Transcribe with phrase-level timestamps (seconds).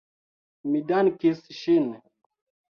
[0.69, 1.89] Mi dankis ŝin.